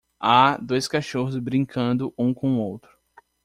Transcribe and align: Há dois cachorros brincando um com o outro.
Há 0.19 0.57
dois 0.57 0.87
cachorros 0.87 1.37
brincando 1.37 2.11
um 2.17 2.33
com 2.33 2.55
o 2.55 2.57
outro. 2.59 2.97